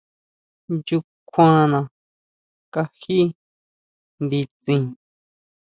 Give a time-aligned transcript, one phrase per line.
[0.73, 1.79] ¿ʼNchukjuana
[2.73, 3.19] kají
[4.25, 4.83] nditsin?